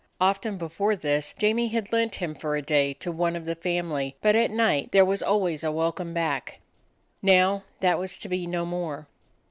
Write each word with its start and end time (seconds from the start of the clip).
Often 0.19 0.57
before 0.57 0.95
this, 0.95 1.31
Jamie 1.37 1.67
had 1.67 1.93
lent 1.93 2.15
him 2.15 2.33
for 2.33 2.55
a 2.55 2.61
day 2.63 2.91
to 2.95 3.11
one 3.11 3.35
of 3.35 3.45
the 3.45 3.53
family, 3.53 4.15
but 4.19 4.35
at 4.35 4.49
night 4.49 4.91
there 4.91 5.05
was 5.05 5.21
always 5.21 5.63
a 5.63 5.71
welcome 5.71 6.11
back. 6.11 6.57
Now 7.21 7.65
that 7.81 7.99
was 7.99 8.17
to 8.17 8.27
be 8.27 8.47
no 8.47 8.65
more. 8.65 9.05